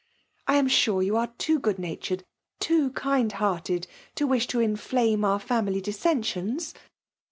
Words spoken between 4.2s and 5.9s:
wish to inflame our family